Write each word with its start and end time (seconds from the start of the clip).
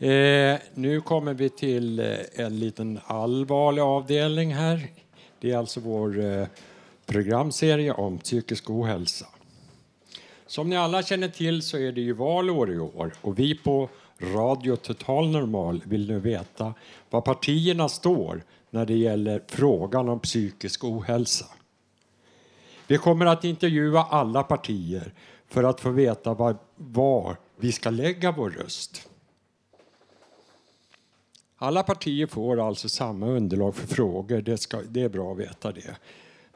Eh, 0.00 0.58
nu 0.74 1.00
kommer 1.00 1.34
vi 1.34 1.48
till 1.48 2.00
eh, 2.00 2.06
en 2.34 2.58
liten 2.58 3.00
allvarlig 3.06 3.82
avdelning 3.82 4.54
här. 4.54 4.88
Det 5.40 5.50
är 5.50 5.56
alltså 5.56 5.80
vår 5.80 6.24
eh, 6.24 6.46
programserie 7.06 7.92
om 7.92 8.18
psykisk 8.18 8.70
ohälsa. 8.70 9.26
Som 10.46 10.70
ni 10.70 10.76
alla 10.76 11.02
känner 11.02 11.28
till 11.28 11.62
så 11.62 11.78
är 11.78 11.92
det 11.92 12.00
ju 12.00 12.12
valår 12.12 12.72
i 12.72 12.78
år 12.78 13.12
och 13.20 13.38
vi 13.38 13.54
på 13.54 13.88
Radio 14.20 14.76
Total 14.76 15.28
Normal 15.28 15.82
vill 15.86 16.08
nu 16.08 16.20
veta 16.20 16.74
var 17.10 17.20
partierna 17.20 17.88
står 17.88 18.42
när 18.70 18.86
det 18.86 18.96
gäller 18.96 19.42
frågan 19.46 20.08
om 20.08 20.20
psykisk 20.20 20.84
ohälsa. 20.84 21.46
Vi 22.86 22.98
kommer 22.98 23.26
att 23.26 23.44
intervjua 23.44 24.06
alla 24.10 24.42
partier 24.42 25.12
för 25.48 25.64
att 25.64 25.80
få 25.80 25.90
veta 25.90 26.34
var, 26.34 26.56
var 26.76 27.36
vi 27.56 27.72
ska 27.72 27.90
lägga 27.90 28.32
vår 28.32 28.50
röst. 28.50 29.07
Alla 31.60 31.82
partier 31.82 32.26
får 32.26 32.68
alltså 32.68 32.88
samma 32.88 33.26
underlag 33.26 33.76
för 33.76 33.86
frågor. 33.86 34.40
Det, 34.40 34.58
ska, 34.58 34.80
det 34.88 35.02
är 35.02 35.08
bra 35.08 35.32
att 35.32 35.38
veta 35.38 35.72
det. 35.72 35.96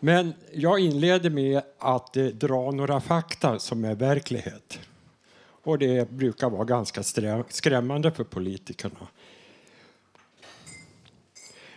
Men 0.00 0.34
jag 0.52 0.80
inleder 0.80 1.30
med 1.30 1.62
att 1.78 2.16
eh, 2.16 2.24
dra 2.24 2.70
några 2.70 3.00
fakta 3.00 3.58
som 3.58 3.84
är 3.84 3.94
verklighet. 3.94 4.78
Och 5.64 5.78
det 5.78 6.10
brukar 6.10 6.50
vara 6.50 6.64
ganska 6.64 7.02
skrämmande 7.48 8.10
för 8.10 8.24
politikerna. 8.24 9.08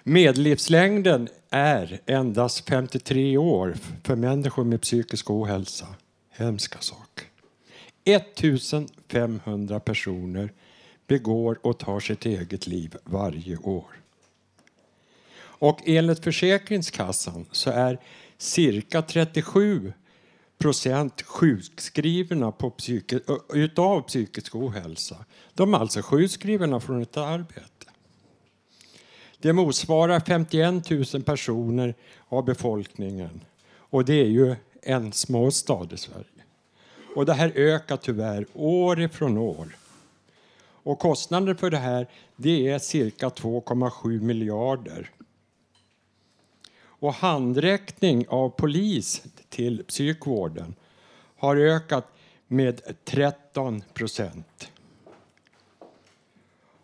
Medellivslängden 0.04 1.30
är 1.50 2.00
endast 2.06 2.70
53 2.70 3.38
år 3.38 3.76
för 4.04 4.16
människor 4.16 4.64
med 4.64 4.82
psykisk 4.82 5.30
ohälsa. 5.30 5.88
Hemska 6.30 6.80
sak. 6.80 7.30
1500 8.04 9.80
personer 9.80 10.50
begår 11.08 11.60
och 11.62 11.80
tar 11.80 12.00
sitt 12.00 12.26
eget 12.26 12.68
liv 12.68 12.98
varje 13.04 13.58
år. 13.58 14.02
Och 15.38 15.82
enligt 15.86 16.24
Försäkringskassan 16.24 17.46
så 17.52 17.70
är 17.70 18.00
cirka 18.38 19.02
37 19.02 19.94
procent 20.58 21.22
sjukskrivna 21.22 22.52
på 22.52 22.70
psyki 22.70 23.20
utav 23.54 24.02
psykisk 24.02 24.56
ohälsa. 24.56 25.26
De 25.54 25.74
är 25.74 25.78
alltså 25.78 26.02
sjukskrivna 26.02 26.80
från 26.80 27.02
ett 27.02 27.18
arbete. 27.18 27.92
Det 29.40 29.54
motsvarar 29.54 30.20
51 30.20 31.14
000 31.14 31.24
personer 31.24 31.96
av 32.28 32.46
befolkningen. 32.46 33.42
Och 33.68 34.06
det 34.06 34.22
är 34.22 34.28
ju 34.28 34.56
en 34.82 35.12
småstad 35.12 35.88
i 35.92 35.98
Sverige. 35.98 36.26
Och 37.16 37.26
det 37.26 37.34
här 37.34 37.52
ökar 37.56 37.98
tyvärr 37.98 38.46
år 38.54 39.02
ifrån 39.02 39.38
år. 39.38 39.76
Och 40.86 41.00
kostnaden 41.00 41.58
för 41.58 41.70
det 41.70 41.78
här 41.78 42.08
det 42.36 42.68
är 42.68 42.80
cirka 42.80 43.30
2,7 43.30 44.22
miljarder. 44.22 45.12
Och 46.78 47.14
handräckning 47.14 48.28
av 48.28 48.50
polis 48.50 49.24
till 49.50 49.84
psykvården 49.84 50.76
har 51.38 51.56
ökat 51.56 52.08
med 52.48 52.82
13 53.06 53.84
procent. 53.94 54.72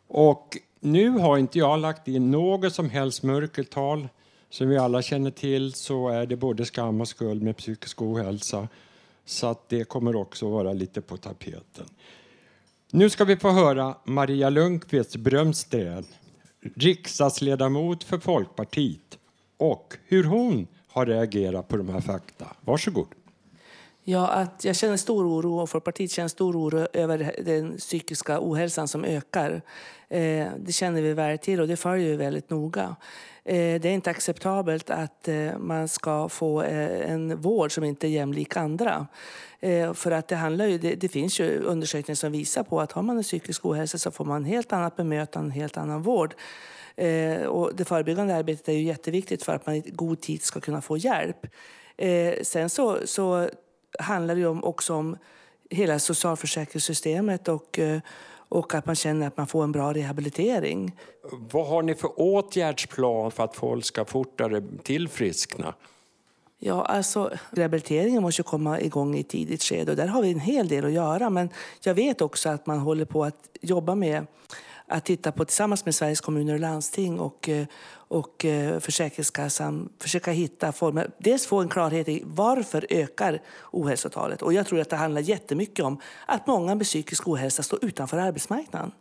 Och 0.07 0.57
nu 0.79 1.09
har 1.09 1.37
inte 1.37 1.59
jag 1.59 1.79
lagt 1.79 2.07
in 2.07 2.31
något 2.31 2.73
som 2.73 2.89
helst 2.89 3.23
mörkertal. 3.23 4.07
Som 4.49 4.69
vi 4.69 4.77
alla 4.77 5.01
känner 5.01 5.31
till 5.31 5.73
så 5.73 6.09
är 6.09 6.25
det 6.25 6.35
både 6.35 6.65
skam 6.65 7.01
och 7.01 7.07
skuld 7.07 7.41
med 7.41 7.57
psykisk 7.57 8.01
ohälsa. 8.01 8.67
Så 9.25 9.47
att 9.47 9.69
det 9.69 9.83
kommer 9.83 10.15
också 10.15 10.49
vara 10.49 10.73
lite 10.73 11.01
på 11.01 11.17
tapeten. 11.17 11.85
Nu 12.93 13.09
ska 13.09 13.25
vi 13.25 13.37
få 13.37 13.51
höra 13.51 13.95
Maria 14.03 14.49
Lundqvist 14.49 15.15
Brömsten, 15.15 16.05
riksdagsledamot 16.75 18.03
för 18.03 18.17
Folkpartiet 18.19 19.17
och 19.57 19.93
hur 20.07 20.23
hon 20.23 20.67
har 20.87 21.05
reagerat 21.05 21.67
på 21.67 21.77
de 21.77 21.89
här 21.89 22.01
fakta. 22.01 22.47
Varsågod. 22.61 23.07
Ja, 24.03 24.27
att 24.27 24.65
jag 24.65 24.75
känner 24.75 24.97
stor 24.97 25.25
oro 25.25 25.59
och 25.59 25.69
Folkpartiet 25.69 26.11
känner 26.11 26.29
stor 26.29 26.55
oro 26.55 26.87
över 26.93 27.35
den 27.45 27.77
psykiska 27.77 28.37
ohälsan 28.41 28.87
som 28.87 29.05
ökar. 29.05 29.61
Eh, 30.09 30.47
det 30.59 30.71
känner 30.71 31.01
vi 31.01 31.13
väl 31.13 31.37
till 31.37 31.61
och 31.61 31.67
det 31.67 31.77
följer 31.77 32.09
vi 32.09 32.15
väldigt 32.15 32.49
noga. 32.49 32.95
Eh, 33.43 33.81
det 33.81 33.85
är 33.85 33.93
inte 33.93 34.09
acceptabelt 34.09 34.89
att 34.89 35.27
eh, 35.27 35.57
man 35.57 35.87
ska 35.87 36.29
få 36.29 36.61
eh, 36.63 37.11
en 37.11 37.41
vård 37.41 37.71
som 37.71 37.83
inte 37.83 38.07
är 38.07 38.09
jämlik 38.09 38.57
andra. 38.57 39.07
Eh, 39.59 39.93
för 39.93 40.11
att 40.11 40.27
det, 40.27 40.35
handlar 40.35 40.65
ju, 40.65 40.77
det, 40.77 40.95
det, 40.95 41.09
finns 41.09 41.39
ju 41.39 41.59
undersökningar 41.59 42.15
som 42.15 42.31
visar 42.31 42.63
på 42.63 42.81
att 42.81 42.91
har 42.91 43.01
man 43.01 43.17
en 43.17 43.23
psykisk 43.23 43.65
ohälsa 43.65 43.97
så 43.97 44.11
får 44.11 44.25
man 44.25 44.45
helt 44.45 44.73
annat 44.73 44.95
bemötande, 44.95 45.47
en 45.47 45.51
helt 45.51 45.77
annan 45.77 46.01
vård. 46.01 46.33
Eh, 46.95 47.41
och 47.41 47.75
det 47.75 47.85
förebyggande 47.85 48.35
arbetet 48.35 48.69
är 48.69 48.73
ju 48.73 48.83
jätteviktigt 48.83 49.43
för 49.43 49.55
att 49.55 49.65
man 49.65 49.75
i 49.75 49.81
god 49.81 50.21
tid 50.21 50.43
ska 50.43 50.59
kunna 50.59 50.81
få 50.81 50.97
hjälp. 50.97 51.47
Eh, 51.97 52.33
sen 52.43 52.69
så, 52.69 52.97
så 53.05 53.49
handlar 53.99 54.35
det 54.35 54.41
ju 54.41 54.47
också 54.47 54.93
om 54.93 55.17
hela 55.69 55.99
socialförsäkringssystemet 55.99 57.47
och, 57.47 57.79
eh, 57.79 57.99
och 58.33 58.73
att 58.73 58.85
man 58.85 58.95
känner 58.95 59.27
att 59.27 59.37
man 59.37 59.47
får 59.47 59.63
en 59.63 59.71
bra 59.71 59.93
rehabilitering. 59.93 60.95
Vad 61.51 61.67
har 61.67 61.81
ni 61.81 61.95
för 61.95 62.11
åtgärdsplan 62.15 63.31
för 63.31 63.43
att 63.43 63.55
folk 63.55 63.85
ska 63.85 64.05
fortare 64.05 64.63
tillfriskna? 64.83 65.73
Ja, 66.63 66.85
alltså 66.85 67.31
rehabiliteringen 67.49 68.21
måste 68.21 68.43
komma 68.43 68.79
igång 68.81 69.15
i 69.15 69.23
tidigt 69.23 69.63
skede 69.63 69.91
och 69.91 69.97
där 69.97 70.07
har 70.07 70.21
vi 70.21 70.31
en 70.31 70.39
hel 70.39 70.67
del 70.67 70.85
att 70.85 70.91
göra. 70.91 71.29
Men 71.29 71.49
jag 71.83 71.93
vet 71.93 72.21
också 72.21 72.49
att 72.49 72.65
man 72.65 72.79
håller 72.79 73.05
på 73.05 73.23
att 73.23 73.49
jobba 73.61 73.95
med 73.95 74.25
att 74.91 75.05
titta 75.05 75.31
på 75.31 75.45
tillsammans 75.45 75.85
med 75.85 75.95
Sveriges 75.95 76.21
kommuner 76.21 76.53
och 76.53 76.59
landsting 76.59 77.19
och, 77.19 77.49
eh, 77.49 77.65
och 77.93 78.45
eh, 78.45 78.79
Försäkringskassan 78.79 79.89
försöka 79.99 80.31
hitta 80.31 80.71
former. 80.71 81.11
Dels 81.17 81.45
få 81.45 81.61
en 81.61 81.69
klarhet 81.69 82.09
i 82.09 82.23
varför 82.25 82.85
ökar 82.89 83.41
ohälsotalet. 83.71 84.41
Och 84.41 84.53
jag 84.53 84.67
tror 84.67 84.79
att 84.79 84.89
det 84.89 84.95
handlar 84.95 85.21
jättemycket 85.21 85.85
om 85.85 86.01
att 86.25 86.47
många 86.47 86.75
med 86.75 86.85
psykisk 86.85 87.27
ohälsa 87.27 87.63
står 87.63 87.85
utanför 87.85 88.17
arbetsmarknaden. 88.17 88.91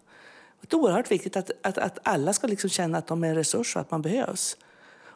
Det 0.60 0.72
är 0.72 0.78
oerhört 0.78 1.10
viktigt 1.10 1.36
att, 1.36 1.50
att, 1.62 1.78
att 1.78 1.98
alla 2.02 2.32
ska 2.32 2.46
liksom 2.46 2.70
känna 2.70 2.98
att 2.98 3.06
de 3.06 3.24
är 3.24 3.28
en 3.28 3.34
resurs 3.34 3.76
och 3.76 3.80
att 3.80 3.90
man 3.90 4.02
behövs. 4.02 4.56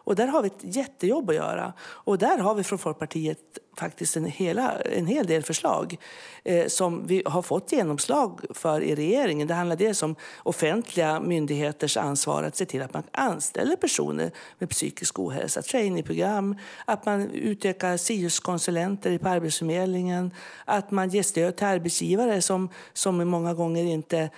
Och 0.04 0.16
där 0.16 0.26
har 0.26 0.42
vi 0.42 0.47
ett 0.47 0.76
jättejobb 0.76 1.31
att 1.31 1.37
göra. 1.37 1.72
Och 1.81 2.19
där 2.19 2.38
har 2.38 2.54
vi 2.54 2.65
från 2.65 2.78
Folkpartiet 2.78 3.38
faktiskt 3.76 4.16
en, 4.16 4.25
hela, 4.25 4.81
en 4.81 5.06
hel 5.06 5.26
del 5.26 5.42
förslag 5.42 5.97
eh, 6.44 6.66
som 6.66 7.06
vi 7.06 7.22
har 7.26 7.42
fått 7.42 7.72
genomslag 7.72 8.41
för 8.50 8.81
i 8.81 8.94
regeringen. 8.94 9.48
Det 9.48 9.54
handlar 9.54 9.76
dels 9.76 10.03
om 10.03 10.16
offentliga 10.42 11.20
myndigheters 11.20 11.97
ansvar 11.97 12.42
att 12.42 12.56
se 12.56 12.66
till 12.66 12.82
att 12.82 12.94
man 12.94 13.03
anställer 13.12 13.76
personer 13.76 14.31
med 14.59 14.70
psykisk 14.70 15.19
ohälsa, 15.19 15.62
Trainingprogram, 15.62 16.56
att 16.84 17.06
man 17.06 17.31
utökar 17.31 17.97
SIUS-konsulenter 17.97 19.19
på 19.19 19.28
Arbetsförmedlingen, 19.28 20.31
att 20.65 20.91
man 20.91 21.09
ger 21.09 21.22
stöd 21.22 21.56
till 21.56 21.66
arbetsgivare 21.66 22.42
som, 22.42 22.69
som 22.92 23.28
många 23.28 23.54
gånger 23.54 23.84
inte 23.84 24.31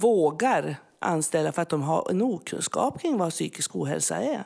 vågar 0.00 0.76
anställa 0.98 1.52
för 1.52 1.62
att 1.62 1.68
de 1.68 1.82
har 1.82 2.10
en 2.10 2.22
okunskap 2.22 3.00
kring 3.00 3.18
vad 3.18 3.30
psykisk 3.30 3.76
ohälsa 3.76 4.16
är. 4.16 4.44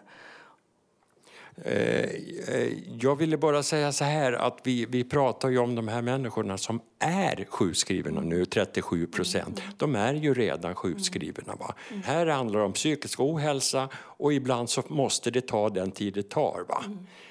Eh, 1.64 2.10
eh, 2.48 2.72
jag 3.00 3.16
ville 3.16 3.36
bara 3.36 3.62
säga 3.62 3.92
så 3.92 4.04
här 4.04 4.32
att 4.32 4.58
vi, 4.64 4.86
vi 4.86 5.04
pratar 5.04 5.48
ju 5.48 5.58
om 5.58 5.74
de 5.74 5.88
här 5.88 6.02
människorna 6.02 6.58
som 6.58 6.80
är 6.98 7.44
sjukskrivna 7.48 8.20
nu, 8.20 8.44
37 8.44 9.06
procent. 9.06 9.62
De 9.76 9.96
är 9.96 10.14
ju 10.14 10.34
redan 10.34 10.74
sjukskrivna. 10.74 11.54
Va? 11.54 11.74
Här 12.04 12.26
handlar 12.26 12.60
det 12.60 12.66
om 12.66 12.72
psykisk 12.72 13.20
ohälsa 13.20 13.88
och 13.94 14.32
ibland 14.32 14.70
så 14.70 14.82
måste 14.88 15.30
det 15.30 15.46
ta 15.46 15.68
den 15.68 15.90
tid 15.90 16.14
det 16.14 16.30
tar. 16.30 16.64
Va? 16.68 16.84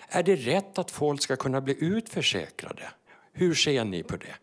Är 0.10 0.24
det 0.24 0.36
rätt 0.36 0.78
att 0.80 0.92
folk 0.92 1.22
ska 1.22 1.36
kunna 1.36 1.62
bli 1.62 1.78
utförsäkrade? 1.80 2.84
Hur 3.34 3.54
ser 3.54 3.84
ni 3.84 4.04
på 4.04 4.18
det? 4.18 4.36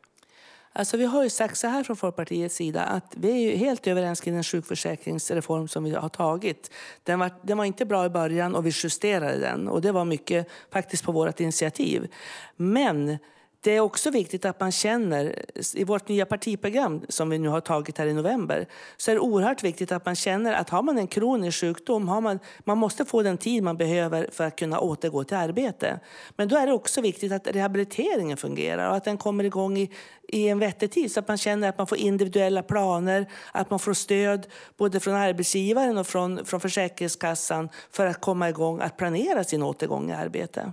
Alltså 0.73 0.97
vi 0.97 1.05
har 1.05 1.23
ju 1.23 1.31
sagt 1.31 1.59
så 1.59 1.67
här 1.67 1.85
från 1.85 1.97
Folkpartiets 1.97 2.57
sida 2.57 2.83
att 2.83 3.15
vi 3.17 3.53
är 3.53 3.57
helt 3.57 3.87
överens 3.87 4.21
kring 4.21 4.35
den 4.35 4.45
sjukförsäkringsreform 4.45 5.69
som 5.69 5.85
vi 5.85 5.95
har 5.95 6.09
tagit. 6.09 6.71
Den 7.03 7.19
var, 7.19 7.31
den 7.43 7.59
var 7.59 7.65
inte 7.65 7.85
bra 7.85 8.07
i 8.07 8.09
början 8.09 8.55
och 8.55 8.67
vi 8.67 8.71
justerade 8.75 9.39
den 9.39 9.69
och 9.69 9.81
det 9.81 9.93
var 9.93 10.05
mycket 10.05 10.49
faktiskt 10.73 11.05
på 11.05 11.13
vårt 11.13 11.41
initiativ. 11.41 12.09
Men 12.57 13.19
det 13.65 13.77
är 13.77 13.81
också 13.81 14.11
viktigt 14.11 14.45
att 14.45 14.61
man 14.61 14.73
känner, 14.73 15.25
eh, 15.55 15.63
i 15.75 15.85
vårt 15.85 16.09
nya 16.09 16.27
partiprogram 16.27 17.03
som 17.09 17.31
vi 17.31 17.39
nu 17.39 17.49
har 17.49 17.61
tagit 17.61 17.99
här 17.99 18.07
i 18.07 18.15
november, 18.15 18.67
så 18.97 19.11
är 19.11 19.15
det 19.15 19.21
oerhört 19.21 19.63
viktigt 19.63 19.93
att 19.93 20.07
man 20.07 20.15
känner 20.15 20.53
att 20.53 20.71
har 20.71 20.83
man 20.83 20.99
en 20.99 21.07
kronisk 21.07 21.61
sjukdom, 21.61 22.09
har 22.09 22.21
man, 22.21 22.39
man 22.65 22.79
måste 22.79 23.05
få 23.05 23.23
den 23.23 23.39
tid 23.39 23.63
man 23.63 23.77
behöver 23.77 24.29
för 24.33 24.45
att 24.45 24.57
kunna 24.57 24.81
återgå 24.81 25.25
till 25.25 25.37
arbete. 25.37 26.01
Men 26.37 26.49
då 26.49 26.57
är 26.57 26.67
det 26.67 26.73
också 26.73 27.01
viktigt 27.01 27.33
att 27.33 27.47
rehabiliteringen 27.47 28.37
fungerar 28.37 28.91
och 28.91 28.97
att 28.97 29.05
den 29.05 29.19
kommer 29.19 29.45
igång 29.45 29.79
i, 29.79 29.91
i 30.29 30.49
en 30.49 30.59
vettig 30.59 30.91
tid 30.91 31.13
så 31.13 31.21
att 31.21 31.29
man 31.29 31.39
känner 31.39 31.69
att 31.69 31.79
man 31.79 31.87
får 31.87 31.99
individuella 31.99 32.63
planer, 32.63 33.27
att 33.53 33.71
man 33.71 33.79
får 33.79 33.95
stöd 33.95 34.47
både 34.77 35.01
från 35.01 35.15
arbetsgivaren 35.15 35.99
och 35.99 36.07
från, 36.07 36.45
från 36.45 36.61
Försäkringskassan 36.61 37.69
för 37.91 38.07
att 38.07 38.21
komma 38.21 38.49
igång 38.49 38.81
att 38.81 38.97
planera 38.97 39.45
sin 39.45 39.63
återgång 39.63 40.11
i 40.11 40.15
arbete 40.15 40.73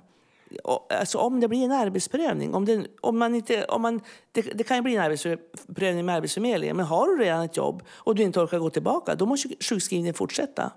alltså 0.90 1.18
om 1.18 1.40
det 1.40 1.48
blir 1.48 1.66
en 1.66 1.72
arbetsprövning, 1.72 2.54
om, 2.54 2.66
det, 2.66 2.86
om 3.02 3.20
man 3.20 3.36
inte, 3.36 3.66
om 3.66 3.82
man, 3.82 4.02
det, 4.32 4.42
det 4.42 4.64
kan 4.64 4.78
ju 4.78 4.84
bli 4.84 4.96
en 4.96 5.02
arbetsprövning 5.02 6.06
med 6.06 6.16
Arbetsförmedlingen, 6.16 6.78
men 6.78 6.86
har 6.86 7.08
du 7.08 7.24
redan 7.24 7.42
ett 7.42 7.58
jobb 7.58 7.84
och 7.90 8.16
du 8.16 8.24
inte 8.24 8.40
orkar 8.40 8.60
gå 8.60 8.70
tillbaka, 8.70 9.16
då 9.16 9.26
måste 9.26 9.50
sjukskrivningen 9.60 10.14
fortsätta. 10.14 10.72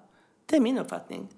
Det 0.47 0.57
är 0.57 0.61
min 0.61 0.79
uppfattning. 0.79 1.29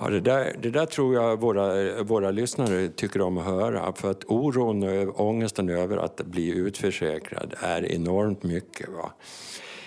Ja, 0.00 0.08
det, 0.08 0.20
där, 0.20 0.56
det 0.62 0.70
där 0.70 0.86
tror 0.86 1.14
jag 1.14 1.40
våra, 1.40 2.02
våra 2.02 2.30
lyssnare 2.30 2.88
tycker 2.88 3.20
om 3.20 3.38
att 3.38 3.44
höra. 3.44 3.92
För 3.92 4.10
att 4.10 4.24
oron 4.24 5.08
och 5.08 5.26
ångesten 5.26 5.68
över 5.68 5.96
att 5.96 6.16
bli 6.16 6.48
utförsäkrad 6.48 7.54
är 7.60 7.92
enormt 7.92 8.42
mycket. 8.42 8.88
Va? 8.88 9.12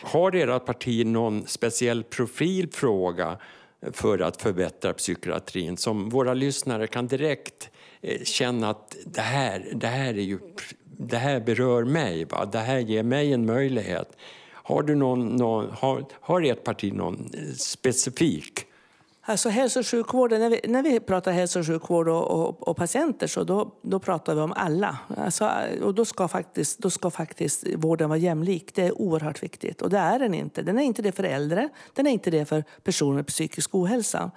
Har 0.04 0.36
ert 0.36 0.66
parti 0.66 1.06
någon 1.06 1.48
speciell 1.48 2.04
profilfråga 2.04 3.38
för 3.92 4.20
att 4.20 4.42
förbättra 4.42 4.94
psykiatrin 4.94 5.78
som 5.78 6.10
våra 6.10 6.34
lyssnare 6.34 6.88
kan 6.88 7.08
direkt 7.08 7.69
Eh, 8.02 8.24
känna 8.24 8.70
att 8.70 8.96
det 9.06 9.22
här, 9.22 9.66
det 9.74 9.88
här, 9.88 10.14
är 10.14 10.22
ju, 10.22 10.40
det 10.98 11.18
här 11.18 11.40
berör 11.40 11.84
mig, 11.84 12.26
va? 12.26 12.46
det 12.46 12.60
här 12.60 12.80
ger 12.80 13.04
mig 13.04 13.34
en 13.34 13.46
möjlighet. 13.46 14.18
Har, 14.52 14.84
du 14.84 14.96
någon, 14.96 15.36
någon, 15.36 15.72
har, 15.72 16.06
har 16.12 16.42
ert 16.42 16.64
parti 16.64 16.94
någon 16.94 17.30
eh, 17.34 17.54
specifik 17.54 18.66
Alltså 19.30 19.50
hälso 19.50 19.80
och 19.80 19.88
sjukvården, 19.88 20.40
när 20.40 20.50
vi, 20.50 20.62
när 20.68 20.84
vi 20.84 21.00
pratar 21.00 21.32
hälso 21.32 21.60
och 21.60 21.66
sjukvård 21.66 22.08
och, 22.08 22.32
och, 22.32 22.68
och 22.68 22.78
patienter 22.78 23.28
så 23.28 23.44
då, 23.44 23.72
då 23.82 24.00
pratar 24.00 24.36
vi 24.36 24.42
om 24.42 24.54
alla. 24.56 24.98
Alltså, 25.18 25.46
eh, 25.46 25.84
och 25.84 25.96
då 25.96 26.06
ska, 26.06 26.28
faktiskt, 26.28 26.80
då 26.80 26.90
ska 26.90 27.10
faktiskt 27.10 27.68
vården 27.76 28.10
vara 28.10 28.20
jämlik. 28.20 28.76
Det 28.76 28.86
är 28.86 29.02
oerhört 29.02 29.44
viktigt. 29.44 29.82
Och 29.82 29.90
det 29.90 29.98
är 29.98 30.20
den 30.20 30.34
inte. 30.34 30.62
Den 30.62 30.80
är 30.80 30.84
inte 30.84 31.02
det 31.02 31.12
för 31.12 31.24
äldre, 31.24 31.70
den 31.94 32.08
är 32.08 32.12
inte 32.12 32.32
det 32.32 32.46
för 32.46 32.64
personer 32.84 33.16
med 33.16 33.28
psykisk 33.28 33.76
ohälsa. 33.76 34.32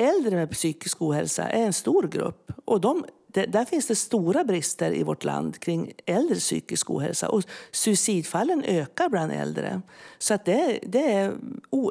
Äldre 0.00 0.36
med 0.36 0.50
psykisk 0.50 1.02
ohälsa 1.02 1.48
är 1.48 1.62
en 1.62 1.72
stor 1.72 2.08
grupp 2.08 2.52
och 2.64 2.80
de 2.80 3.04
där 3.32 3.64
finns 3.64 3.86
det 3.86 3.94
stora 3.94 4.44
brister 4.44 4.92
i 4.92 5.02
vårt 5.02 5.24
land 5.24 5.58
kring 5.60 5.92
äldre 6.06 6.36
psykisk 6.36 6.90
ohälsa. 6.90 7.28
Och 7.28 7.42
suicidfallen 7.72 8.64
ökar 8.64 9.08
bland 9.08 9.32
äldre. 9.32 9.82
Så 10.18 10.34
att 10.34 10.44
det, 10.44 10.78
det, 10.82 11.12
är, 11.12 11.34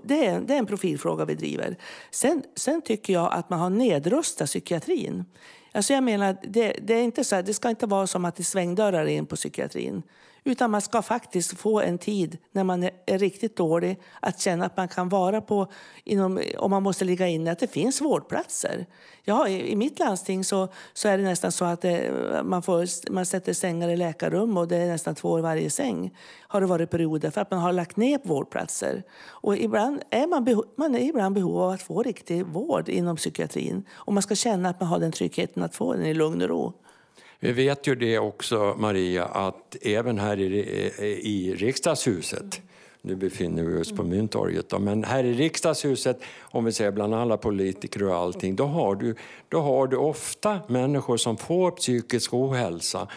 det, 0.04 0.26
är, 0.26 0.42
det 0.42 0.54
är 0.54 0.58
en 0.58 0.66
profilfråga 0.66 1.26
vi 1.26 1.36
driver. 1.36 1.78
Sen, 2.12 2.44
sen 2.56 2.82
tycker 2.82 3.14
jag 3.14 3.34
att 3.34 3.50
man 3.50 3.60
har 3.60 3.70
nedrustat 3.70 4.48
psykiatrin. 4.48 5.26
Alltså 5.72 5.94
jag 5.94 6.04
menar, 6.04 6.38
det, 6.44 6.74
det, 6.82 6.94
är 6.94 7.04
inte 7.04 7.24
så, 7.24 7.36
här, 7.36 7.44
det 7.44 7.54
ska 7.54 7.70
inte 7.70 7.86
vara 7.86 8.08
som 8.08 8.26
att 8.26 8.36
det 8.36 8.42
är 8.42 8.46
svängdörrar 8.46 9.06
in 9.06 9.26
på 9.26 9.36
psykiatrin. 9.36 10.04
Utan 10.48 10.72
man 10.72 10.82
ska 10.82 11.02
faktiskt 11.02 11.58
få 11.58 11.82
en 11.82 11.98
tid 11.98 12.38
när 12.52 12.64
man 12.64 12.84
är 13.06 13.20
riktigt 13.20 13.56
dålig 13.56 14.00
att 14.20 14.40
känna 14.40 14.66
att 14.66 14.78
man 14.78 14.88
kan 14.88 15.10
vara 15.10 15.42
på, 15.42 15.68
inom, 16.04 16.42
om 16.58 16.72
man 16.72 16.84
måste 16.84 17.06
ligga 17.06 17.28
inne, 17.28 17.52
att 17.52 17.60
det 17.60 17.68
finns 17.68 18.02
vårdplatser. 18.02 18.86
Ja, 19.24 19.48
i, 19.48 19.72
i 19.72 19.76
mitt 19.76 20.00
landsting 20.00 20.44
så, 20.44 20.68
så 20.94 21.08
är 21.08 21.18
det 21.18 21.24
nästan 21.24 21.52
så 21.52 21.66
att 21.66 21.82
det, 21.82 22.12
man, 22.44 22.64
får, 22.64 23.12
man 23.12 23.26
sätter 23.26 23.54
sängar 23.54 23.90
i 23.90 23.98
läkarrum 23.98 24.58
och 24.58 24.68
det 24.68 24.78
är 24.78 24.88
nästan 24.88 25.16
två 25.16 25.30
år 25.30 25.40
varje 25.40 25.70
säng. 25.70 26.18
Har 26.40 26.62
det 26.62 26.68
varit 26.68 26.90
perioder 26.90 27.30
för 27.30 27.42
att 27.42 27.52
man 27.52 27.60
har 27.60 27.74
lagt 27.74 27.98
ner 27.98 28.20
vårdplatser. 28.24 29.04
Och 29.28 29.58
ibland 29.58 30.02
är 30.10 30.28
man, 30.28 30.44
beho, 30.44 30.64
man 30.78 30.96
är 30.96 31.00
ibland 31.00 31.36
behov 31.36 31.62
av 31.62 31.70
att 31.70 31.82
få 31.82 32.04
riktig 32.04 32.46
vård 32.46 32.90
inom 32.90 33.16
psykiatrin. 33.16 33.86
Och 33.94 34.14
man 34.14 34.24
ska 34.24 34.36
känna 34.36 34.70
att 34.70 34.80
man 34.80 34.90
har 34.90 35.00
den 35.00 35.12
tryggheten 35.12 35.57
att 35.64 35.76
få 35.76 35.94
den 35.94 36.06
i 36.06 36.14
lugn 36.14 36.42
och 36.42 36.50
ro. 36.50 36.74
Vi 37.40 37.52
vet 37.52 37.88
ju 37.88 37.96
det 37.96 38.20
också, 38.20 38.76
Maria, 38.78 39.26
att 39.26 39.76
även 39.82 40.20
här 40.20 40.40
i, 40.40 40.60
i 41.24 41.56
riksdagshuset 41.56 42.62
nu 43.02 43.16
befinner 43.16 43.64
vi 43.64 43.82
oss 43.82 43.92
på 43.92 44.04
Mynttorget. 44.04 44.70
Då. 44.70 44.80
Men 44.80 45.04
här 45.04 45.24
i 45.24 45.34
riksdagshuset, 45.34 46.20
om 46.40 46.66
vi 46.66 46.72
säger 46.72 46.92
bland 46.92 47.16
alla 47.16 47.38
politiker 47.38 48.04
och 48.04 48.16
allting, 48.16 48.56
då 48.56 48.66
har, 48.66 48.96
du, 48.96 49.16
då 49.50 49.60
har 49.62 49.88
du 49.88 49.98
ofta 49.98 50.60
människor 50.68 51.18
som 51.18 51.38
får 51.38 51.72
psykisk 51.72 52.34
ohälsa. 52.34 53.08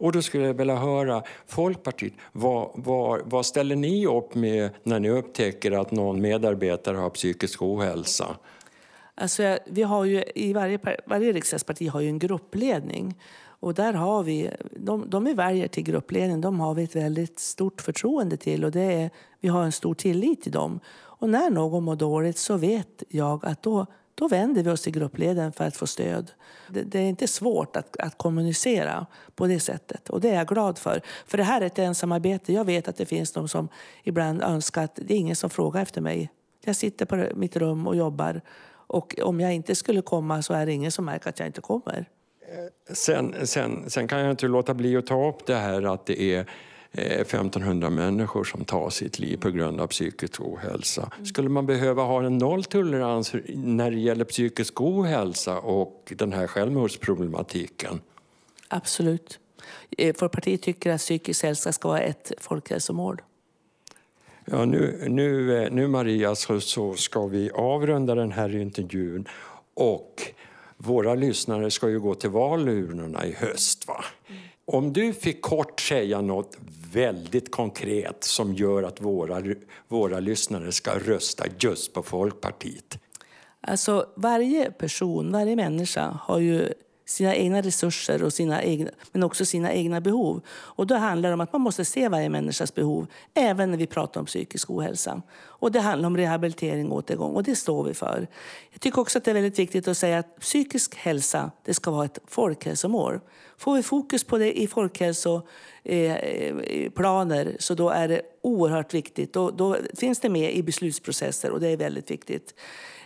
Och 0.00 0.12
då 0.12 0.22
skulle 0.22 0.46
jag 0.46 0.54
vilja 0.54 0.76
höra, 0.76 1.22
Folkpartiet, 1.46 2.12
vad, 2.32 2.70
vad, 2.74 3.20
vad 3.24 3.46
ställer 3.46 3.76
ni 3.76 4.06
upp 4.06 4.34
med 4.34 4.70
när 4.82 5.00
ni 5.00 5.10
upptäcker 5.10 5.72
att 5.72 5.90
någon 5.90 6.20
medarbetare 6.20 6.96
har 6.96 7.10
psykisk 7.10 7.62
ohälsa? 7.62 8.36
Alltså, 9.20 9.58
vi 9.64 9.82
har 9.82 10.04
ju, 10.04 10.24
I 10.34 10.52
varje, 10.52 10.78
varje 11.06 11.32
riksdagsparti 11.32 11.88
har 11.88 12.00
ju 12.00 12.08
en 12.08 12.18
gruppledning. 12.18 13.18
Och 13.42 13.74
där 13.74 13.92
har 13.92 14.22
vi, 14.22 14.50
de, 14.76 15.10
de 15.10 15.24
vi 15.24 15.34
väljer 15.34 15.68
till 15.68 15.82
gruppledning, 15.82 16.40
de 16.40 16.60
har 16.60 16.74
vi 16.74 16.82
ett 16.82 16.96
väldigt 16.96 17.38
stort 17.38 17.80
förtroende 17.80 18.36
till 18.36 18.64
och 18.64 18.70
det 18.70 18.80
är, 18.80 19.10
vi 19.40 19.48
har 19.48 19.62
en 19.62 19.72
stor 19.72 19.94
tillit 19.94 20.42
till 20.42 20.52
dem. 20.52 20.80
Och 20.92 21.28
när 21.28 21.50
någon 21.50 21.84
mår 21.84 21.96
dåligt 21.96 22.38
så 22.38 22.56
vet 22.56 23.02
jag 23.08 23.46
att 23.46 23.62
då, 23.62 23.86
då 24.14 24.28
vänder 24.28 24.62
vi 24.62 24.70
oss 24.70 24.82
till 24.82 24.92
gruppledaren 24.92 25.52
för 25.52 25.64
att 25.64 25.76
få 25.76 25.86
stöd. 25.86 26.30
Det, 26.68 26.82
det, 26.82 26.98
är 26.98 27.08
inte 27.08 27.28
svårt 27.28 27.76
att, 27.76 27.96
att 27.96 28.18
kommunicera 28.18 29.06
på 29.34 29.46
det 29.46 29.60
sättet 29.60 30.10
och 30.10 30.20
det 30.20 30.30
är 30.30 30.34
jag 30.34 30.48
glad 30.48 30.78
för. 30.78 31.00
För 31.26 31.38
det 31.38 31.44
här 31.44 31.60
är 31.60 31.66
ett 31.66 31.78
ensamarbete. 31.78 32.52
Jag 32.52 32.64
vet 32.64 32.88
att 32.88 32.96
det 32.96 33.06
finns 33.06 33.32
de 33.32 33.48
som 33.48 33.68
ibland 34.02 34.42
önskar 34.42 34.84
att 34.84 34.94
det 34.94 35.14
är 35.14 35.18
ingen 35.18 35.36
som 35.36 35.50
frågar 35.50 35.82
efter 35.82 36.00
mig. 36.00 36.30
Jag 36.64 36.76
sitter 36.76 37.06
på 37.06 37.26
mitt 37.34 37.56
rum 37.56 37.86
och 37.86 37.96
jobbar 37.96 38.40
och 38.90 39.18
om 39.22 39.40
jag 39.40 39.54
inte 39.54 39.74
skulle 39.74 40.02
komma 40.02 40.42
så 40.42 40.54
är 40.54 40.66
det 40.66 40.72
ingen 40.72 40.92
som 40.92 41.04
märker 41.04 41.28
att 41.28 41.38
jag 41.38 41.48
inte 41.48 41.60
kommer. 41.60 42.08
Sen, 42.92 43.46
sen, 43.46 43.90
sen 43.90 44.08
kan 44.08 44.20
jag 44.20 44.30
inte 44.30 44.48
låta 44.48 44.74
bli 44.74 44.96
att 44.96 45.06
ta 45.06 45.28
upp 45.28 45.46
det 45.46 45.54
här 45.54 45.94
att 45.94 46.06
det 46.06 46.22
är 46.22 46.46
1500 46.92 47.86
eh, 47.86 47.92
människor 47.92 48.44
som 48.44 48.64
tar 48.64 48.90
sitt 48.90 49.18
liv 49.18 49.36
på 49.36 49.50
grund 49.50 49.80
av 49.80 49.86
psykisk 49.86 50.40
ohälsa. 50.40 51.12
Skulle 51.24 51.48
man 51.48 51.66
behöva 51.66 52.02
ha 52.02 52.22
en 52.22 52.38
nolltolerans 52.38 53.32
när 53.54 53.90
det 53.90 53.98
gäller 53.98 54.24
psykisk 54.24 54.80
ohälsa 54.80 55.58
och 55.58 56.12
den 56.16 56.32
här 56.32 56.46
självmordsproblematiken? 56.46 58.00
Absolut. 58.68 59.38
Folkpartiet 60.16 60.60
eh, 60.60 60.64
tycker 60.64 60.92
att 60.92 61.00
psykisk 61.00 61.42
hälsa 61.42 61.72
ska 61.72 61.88
vara 61.88 62.00
ett 62.00 62.32
folkhälsomål. 62.38 63.20
Ja, 64.50 64.64
nu, 64.64 65.04
nu, 65.08 65.62
eh, 65.62 65.72
nu 65.72 65.88
Maria 65.88 66.34
så, 66.34 66.60
så 66.60 66.94
ska 66.94 67.26
vi 67.26 67.50
avrunda 67.50 68.14
den 68.14 68.32
här 68.32 68.56
intervjun 68.56 69.28
och 69.74 70.22
våra 70.76 71.14
lyssnare 71.14 71.70
ska 71.70 71.88
ju 71.88 72.00
gå 72.00 72.14
till 72.14 72.30
valurnorna 72.30 73.26
i 73.26 73.32
höst. 73.32 73.88
Va? 73.88 74.04
Mm. 74.28 74.40
Om 74.64 74.92
du 74.92 75.12
fick 75.12 75.42
kort 75.42 75.80
säga 75.80 76.20
något 76.20 76.56
väldigt 76.92 77.50
konkret 77.50 78.24
som 78.24 78.54
gör 78.54 78.82
att 78.82 79.00
våra, 79.00 79.42
våra 79.88 80.20
lyssnare 80.20 80.72
ska 80.72 80.90
rösta 80.98 81.44
just 81.58 81.92
på 81.92 82.02
Folkpartiet. 82.02 82.98
Alltså 83.60 84.06
varje 84.16 84.70
person, 84.70 85.32
varje 85.32 85.56
människa 85.56 86.18
har 86.22 86.38
ju 86.38 86.72
sina 87.10 87.34
egna 87.34 87.60
resurser 87.62 88.22
och 88.22 88.32
sina 88.32 88.62
egna, 88.62 88.90
men 89.12 89.22
också 89.22 89.44
sina 89.44 89.72
egna 89.72 90.00
behov. 90.00 90.42
Och 90.50 90.86
då 90.86 90.94
handlar 90.94 91.28
det 91.28 91.34
om 91.34 91.40
att 91.40 91.52
man 91.52 91.62
måste 91.62 91.84
se 91.84 92.08
varje 92.08 92.28
människas 92.28 92.74
behov, 92.74 93.06
även 93.34 93.70
när 93.70 93.78
vi 93.78 93.86
pratar 93.86 94.20
om 94.20 94.26
psykisk 94.26 94.70
ohälsa. 94.70 95.22
Och 95.42 95.72
det 95.72 95.80
handlar 95.80 96.06
om 96.06 96.16
rehabilitering 96.16 96.90
och 96.90 96.96
återgång 96.96 97.34
och 97.34 97.42
det 97.42 97.56
står 97.56 97.84
vi 97.84 97.94
för. 97.94 98.26
Jag 98.70 98.80
tycker 98.80 99.00
också 99.00 99.18
att 99.18 99.24
det 99.24 99.30
är 99.30 99.34
väldigt 99.34 99.58
viktigt 99.58 99.88
att 99.88 99.96
säga 99.96 100.18
att 100.18 100.40
psykisk 100.40 100.94
hälsa, 100.96 101.50
det 101.64 101.74
ska 101.74 101.90
vara 101.90 102.04
ett 102.04 102.18
folkhälsomål. 102.26 103.20
Får 103.58 103.74
vi 103.74 103.82
fokus 103.82 104.24
på 104.24 104.38
det 104.38 104.60
i 104.60 104.66
folkhälso... 104.66 105.42
Eh, 105.82 106.14
eh, 106.14 106.90
planer. 106.90 107.56
så 107.58 107.74
då 107.74 107.90
är 107.90 108.08
det 108.08 108.22
oerhört 108.42 108.94
viktigt. 108.94 109.32
Då, 109.32 109.50
då 109.50 109.76
finns 109.94 110.20
det 110.20 110.28
med 110.28 110.54
i 110.54 110.62
beslutsprocesser 110.62 111.50
och 111.50 111.60
det 111.60 111.68
är 111.68 111.76
väldigt 111.76 112.10
viktigt. 112.10 112.54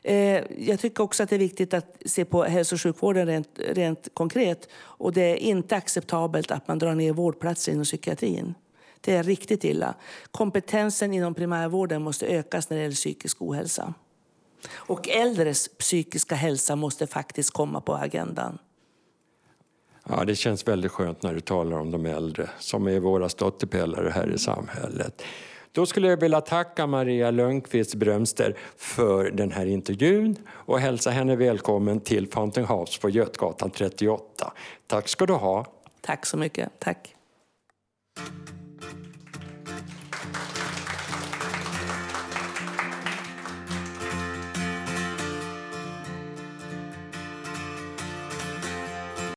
Eh, 0.02 0.42
jag 0.58 0.80
tycker 0.80 1.02
också 1.02 1.22
att 1.22 1.28
det 1.28 1.36
är 1.36 1.38
viktigt 1.38 1.74
att 1.74 1.96
se 2.06 2.24
på 2.24 2.44
hälso 2.44 2.74
och 2.74 2.80
sjukvården 2.80 3.26
rent, 3.26 3.48
rent 3.58 4.08
konkret. 4.14 4.68
Och 4.74 5.12
det 5.12 5.22
är 5.22 5.36
inte 5.36 5.76
acceptabelt 5.76 6.50
att 6.50 6.68
man 6.68 6.78
drar 6.78 6.94
ner 6.94 7.12
vårdplatser 7.12 7.72
inom 7.72 7.84
psykiatrin. 7.84 8.54
Det 9.00 9.16
är 9.16 9.22
riktigt 9.22 9.64
illa. 9.64 9.94
Kompetensen 10.30 11.12
inom 11.12 11.34
primärvården 11.34 12.02
måste 12.02 12.26
ökas 12.26 12.70
när 12.70 12.76
det 12.76 12.82
gäller 12.82 12.94
psykisk 12.94 13.42
ohälsa. 13.42 13.94
Och 14.72 15.08
äldres 15.08 15.68
psykiska 15.68 16.34
hälsa 16.34 16.76
måste 16.76 17.06
faktiskt 17.06 17.50
komma 17.50 17.80
på 17.80 17.94
agendan. 17.94 18.58
Ja, 20.08 20.24
det 20.24 20.34
känns 20.34 20.68
väldigt 20.68 20.92
skönt 20.92 21.22
när 21.22 21.34
du 21.34 21.40
talar 21.40 21.78
om 21.78 21.90
de 21.90 22.06
äldre 22.06 22.50
som 22.58 22.88
är 22.88 23.00
våra 23.00 23.28
stöttepelare 23.28 24.10
här 24.10 24.34
i 24.34 24.38
samhället. 24.38 25.22
Då 25.72 25.86
skulle 25.86 26.08
jag 26.08 26.20
vilja 26.20 26.40
tacka 26.40 26.86
Maria 26.86 27.30
Lönnqvist 27.30 27.94
Brömster 27.94 28.56
för 28.76 29.30
den 29.30 29.52
här 29.52 29.66
intervjun 29.66 30.36
och 30.50 30.80
hälsa 30.80 31.10
henne 31.10 31.36
välkommen 31.36 32.00
till 32.00 32.28
Fountain 32.28 32.66
House 32.66 33.00
på 33.00 33.10
Götgatan 33.10 33.70
38. 33.70 34.52
Tack 34.86 35.08
ska 35.08 35.26
du 35.26 35.32
ha. 35.32 35.66
Tack 36.00 36.26
så 36.26 36.36
mycket. 36.36 36.70
Tack. 36.78 37.14